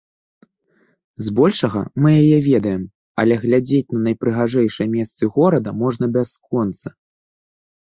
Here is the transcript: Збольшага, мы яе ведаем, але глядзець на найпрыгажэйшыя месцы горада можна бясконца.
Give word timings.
Збольшага, 1.27 1.83
мы 2.05 2.09
яе 2.21 2.39
ведаем, 2.47 2.81
але 3.25 3.33
глядзець 3.45 3.83
на 3.93 3.99
найпрыгажэйшыя 4.09 4.87
месцы 4.97 5.23
горада 5.39 5.69
можна 5.85 6.05
бясконца. 6.19 6.87